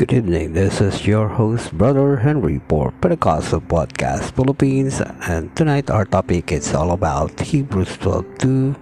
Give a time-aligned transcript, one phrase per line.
[0.00, 0.54] Good evening.
[0.54, 4.96] This is your host, Brother Henry for Pentecostal Podcast Philippines,
[5.28, 8.80] and tonight our topic is all about Hebrews 12:2,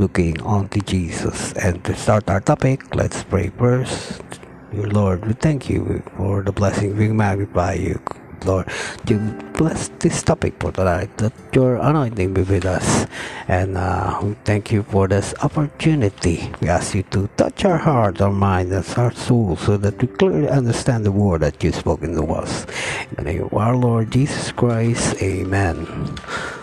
[0.00, 1.52] looking onto Jesus.
[1.60, 4.24] And to start our topic, let's pray first.
[4.72, 6.96] Dear Lord, we thank you for the blessing.
[6.96, 8.00] We magnify you,
[8.44, 8.68] Lord,
[9.06, 9.18] to
[9.54, 13.06] bless this topic for tonight, that your anointing be with us.
[13.48, 16.52] And uh, we thank you for this opportunity.
[16.60, 20.08] We ask you to touch our hearts, our minds, and our souls, so that we
[20.08, 22.66] clearly understand the word that you spoken to us.
[23.10, 25.86] In the name of our Lord Jesus Christ, amen.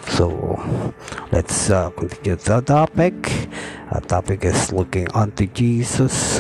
[0.08, 0.84] So
[1.32, 3.48] let's uh, continue the topic.
[3.92, 6.40] Our topic is looking unto Jesus,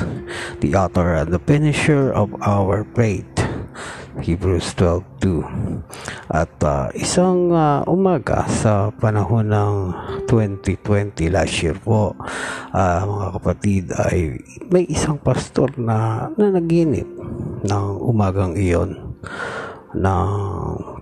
[0.60, 3.41] the author and the finisher of our faith.
[4.22, 5.44] Hebrews 12.2
[6.30, 9.74] At uh, isang uh, umaga sa panahon ng
[10.30, 12.16] 2020 last year po,
[12.72, 14.40] uh, mga kapatid, ay
[14.70, 17.10] may isang pastor na, na naginip
[17.66, 19.18] ng umagang iyon
[19.92, 20.32] ng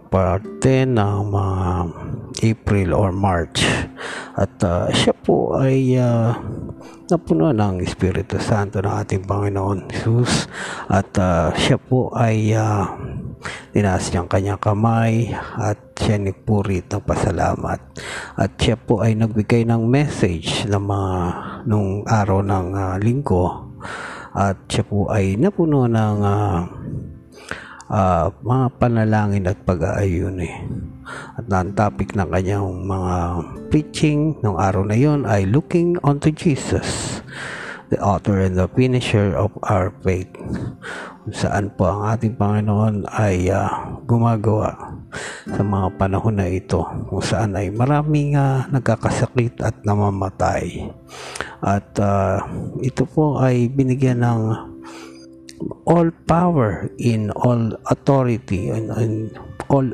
[0.09, 1.59] parte ng mga
[2.41, 3.61] April or March
[4.37, 6.37] at uh, siya po ay uh,
[7.09, 10.45] napuno ng Espiritu Santo ng ating Panginoon Jesus.
[10.85, 12.85] At uh, siya po ay uh,
[13.73, 17.79] tinaas kanyang kamay at siya nagpurit ng pasalamat.
[18.37, 21.13] At siya po ay nagbigay ng message ng mga
[21.65, 23.73] nung araw ng uh, linggo.
[24.29, 26.59] At siya po ay napuno ng uh,
[27.89, 30.55] uh, mga panalangin at pag-aayun eh.
[31.35, 33.15] At ang topic ng kanyang mga
[33.73, 37.19] preaching ng araw na yon ay looking unto Jesus,
[37.89, 40.29] the author and the finisher of our faith.
[41.29, 44.97] Saan po ang ating Panginoon ay uh, gumagawa
[45.49, 50.89] sa mga panahon na ito kung saan ay maraming uh, nagkakasakit at namamatay.
[51.59, 52.45] At uh,
[52.81, 54.41] ito po ay binigyan ng
[55.85, 59.35] all power in all authority and, and
[59.69, 59.85] all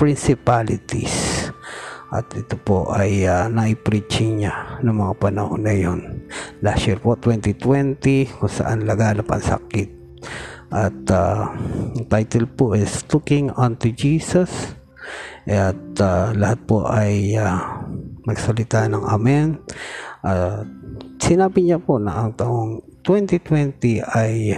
[0.00, 1.48] principalities.
[2.08, 6.24] At ito po ay uh, naipreaching niya ng mga panahon na yon.
[6.64, 9.88] Last year po, 2020, kung saan laganap ang sakit.
[10.72, 11.52] At uh,
[12.08, 14.72] title po is Looking Unto Jesus.
[15.44, 17.84] At uh, lahat po ay uh,
[18.24, 19.60] magsalita ng Amen.
[20.24, 20.64] Uh,
[21.20, 24.52] sinabi niya po na ang taong 2020 ay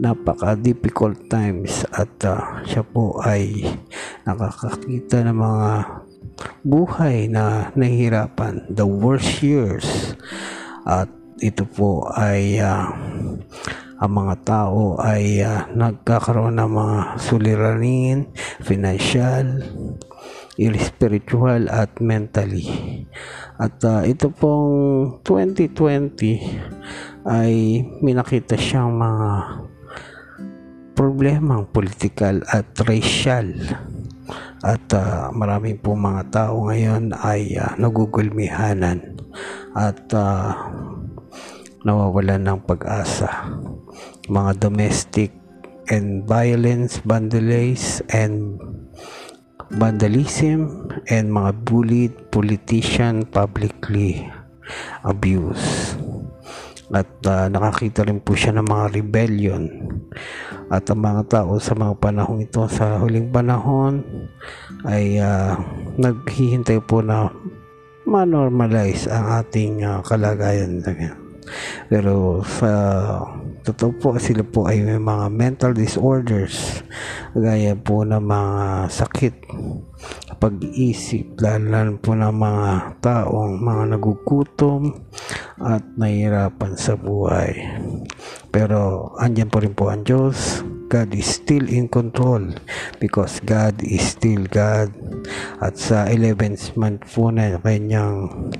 [0.00, 3.76] napaka-difficult times at uh, siya po ay
[4.24, 5.64] nakakakita ng mga
[6.64, 10.16] buhay na nahihirapan, the worst years.
[10.88, 11.12] At
[11.44, 12.96] ito po ay uh,
[14.00, 18.32] ang mga tao ay uh, nagkakaroon ng mga suliranin,
[18.64, 19.60] financial,
[20.80, 22.68] spiritual at mentally.
[23.60, 29.30] At uh, ito pong 2020 ay minakita siyang mga
[30.96, 33.48] problemang politikal at racial.
[34.60, 39.16] At uh, maraming po mga tao ngayon ay uh, nagugulmihanan
[39.72, 40.52] at uh,
[41.84, 43.48] nawawalan ng pag-asa.
[44.28, 45.32] Mga domestic
[45.90, 48.60] and violence vandalism and
[49.74, 54.22] vandalism and mga bullied politician publicly
[55.02, 55.98] abuse
[56.90, 59.62] at uh, nakakita rin po siya ng mga rebellion
[60.70, 62.66] at ang mga tao sa mga panahong ito.
[62.66, 64.02] Sa huling panahon
[64.86, 65.54] ay uh,
[65.98, 67.30] naghihintay po na
[68.10, 70.82] ma-normalize ang ating uh, kalagayan.
[71.86, 72.70] Pero sa
[73.62, 76.84] totoo po sila po ay may mga mental disorders
[77.36, 79.34] gaya po ng mga sakit
[80.40, 84.96] pag-iisip lalo po ng mga taong mga nagugutom
[85.60, 87.52] at nahihirapan sa buhay.
[88.48, 90.64] Pero andyan po rin po ang Diyos.
[90.90, 92.50] God is still in control
[92.98, 94.90] because God is still God.
[95.62, 98.50] At sa 11th month po na kanyang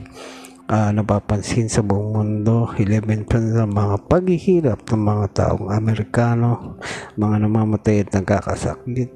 [0.71, 6.79] uh, napapansin sa buong mundo 11 sa mga paghihirap ng mga taong Amerikano
[7.19, 9.11] mga namamatay at nagkakasakit.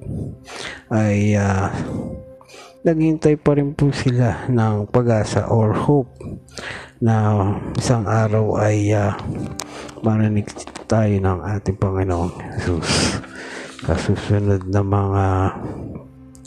[0.91, 1.71] Ay uh,
[2.85, 6.13] naghintay pa rin po sila ng pag-asa or hope
[7.01, 7.49] na
[7.79, 9.17] isang araw ay uh,
[10.05, 10.51] marinig
[10.85, 13.23] tayo ng ating Panginoong Jesus
[13.85, 15.27] sa susunod na mga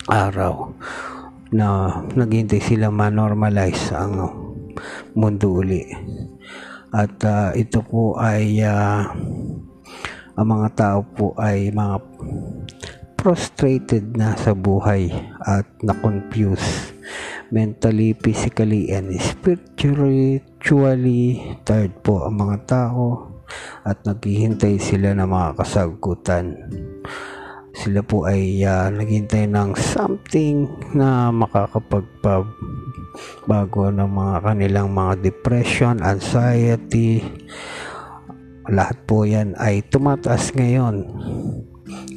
[0.10, 0.78] araw
[1.50, 4.37] na naghintay sila ma-normalize ang
[5.14, 5.86] mundo uli.
[6.94, 9.06] At uh, ito po ay uh,
[10.38, 11.98] ang mga tao po ay mga
[13.18, 15.10] frustrated na sa buhay
[15.44, 16.94] at na-confuse
[17.50, 20.40] mentally, physically, and spiritually
[21.66, 23.34] tired po ang mga tao
[23.88, 26.56] at naghihintay sila ng mga kasagutan
[27.78, 30.66] sila po ay uh, naghintay ng something
[30.98, 31.30] na
[33.18, 37.24] makakapagpabago ng mga kanilang mga depression, anxiety,
[38.68, 41.08] lahat po yan ay tumataas ngayon.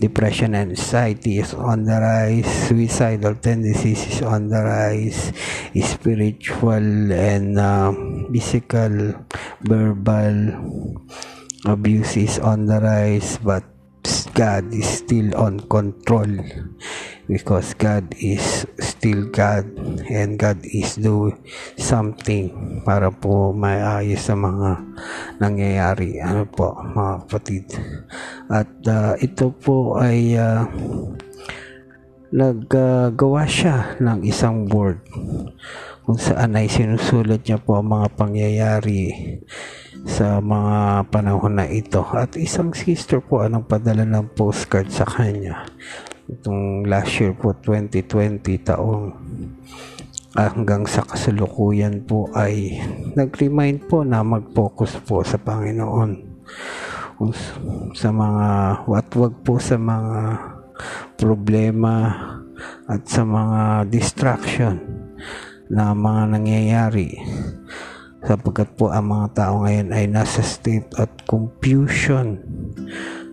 [0.01, 5.31] Depression and anxiety is on the rise, suicidal tendencies is on the rise,
[5.77, 7.95] spiritual and uh,
[8.33, 9.15] physical,
[9.63, 10.35] verbal
[11.69, 13.63] abuse is on the rise, but
[14.35, 16.33] God is still on control
[17.27, 19.67] because God is still God
[20.09, 21.37] and God is doing
[21.77, 24.81] something para po maayos sa mga
[25.43, 27.65] nangyayari ano po mga kapatid
[28.49, 30.65] at uh, ito po ay uh,
[32.31, 35.03] naggagawa uh, siya ng isang word
[36.07, 39.15] kung saan ay sinusulat niya po ang mga pangyayari
[40.09, 42.03] sa mga panahon na ito.
[42.11, 45.69] At isang sister po ang padala ng postcard sa kanya.
[46.31, 49.11] Itong last year po, 2020 taong
[50.39, 52.79] hanggang sa kasalukuyan po ay
[53.19, 56.31] nag-remind po na mag-focus po sa Panginoon.
[57.99, 58.47] Sa mga
[58.87, 60.39] watwag po sa mga
[61.19, 62.15] problema
[62.87, 64.79] at sa mga distraction
[65.67, 67.11] na mga nangyayari.
[68.23, 72.39] Sapagkat po ang mga tao ngayon ay nasa state at confusion.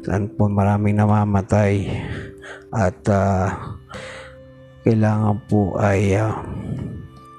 [0.02, 1.86] Saan po maraming namamatay
[2.74, 3.52] at uh,
[4.84, 6.36] kailangan po ay uh,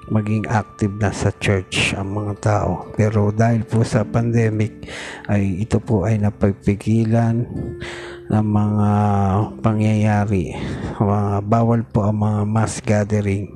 [0.09, 4.89] maging active na sa church ang mga tao pero dahil po sa pandemic
[5.29, 7.45] ay ito po ay napagpigilan
[8.29, 8.89] ng mga
[9.65, 10.53] pangyayari.
[11.01, 13.49] Mga, bawal po ang mga mass gathering.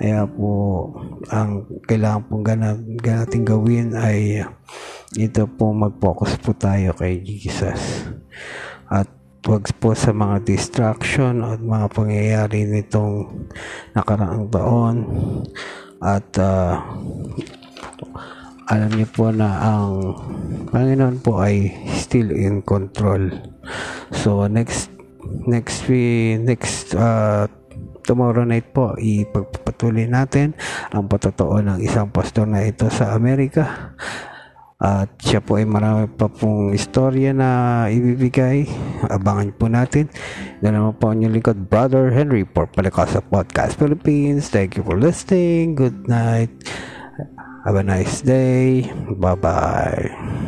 [0.00, 0.88] Kaya po,
[1.28, 2.44] ang kailangan pong
[3.04, 4.48] natin gawin ay
[5.12, 8.08] ito po mag-focus po tayo kay Jesus.
[9.48, 13.48] Po sa mga distraction at mga pangyayari nitong
[13.96, 14.96] nakaraang taon
[16.04, 16.76] at uh,
[18.68, 20.12] alam niyo po na ang
[20.68, 23.32] Panginoon po ay still in control.
[24.12, 24.92] So next
[25.48, 27.48] next we next uh,
[28.04, 30.52] tomorrow night po ipagpapatuloy natin
[30.92, 33.96] ang patotoo ng isang pastor na ito sa Amerika.
[34.78, 37.50] At siya po ay marami pa pong istorya na
[37.90, 38.62] ibibigay.
[39.10, 40.06] Abangan po natin.
[40.62, 44.46] Yan naman po ang inyong lingkod, Brother Henry for Palacasa Podcast Philippines.
[44.54, 45.74] Thank you for listening.
[45.74, 46.54] Good night.
[47.66, 48.86] Have a nice day.
[49.18, 50.46] Bye bye.